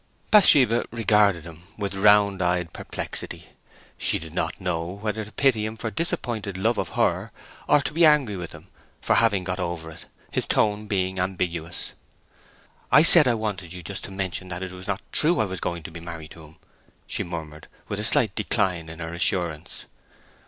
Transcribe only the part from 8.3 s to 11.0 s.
with him for having got over it—his tone